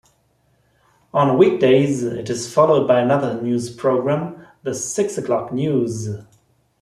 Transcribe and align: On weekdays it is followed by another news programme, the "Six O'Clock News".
On 1.13 1.37
weekdays 1.37 2.01
it 2.03 2.27
is 2.31 2.51
followed 2.51 2.87
by 2.87 3.01
another 3.01 3.39
news 3.39 3.69
programme, 3.69 4.47
the 4.63 4.73
"Six 4.73 5.19
O'Clock 5.19 5.53
News". 5.53 6.09